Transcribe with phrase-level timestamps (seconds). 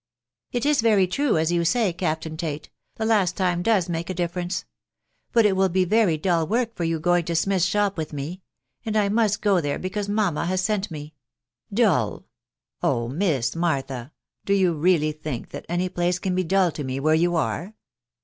[0.51, 4.15] "It is very true, as you say, Captain Tate; the last time does make a
[4.15, 4.65] difference.
[5.31, 8.41] But it will be very dull work for you going to Smith's shop with me;....
[8.83, 11.13] and I must go there, because mamma has sent me.""
[11.81, 12.25] Dull!....
[12.81, 13.09] Oh!
[13.09, 14.11] Miss Martha,
[14.43, 17.75] do you really think that any place can be dull to me where you are?"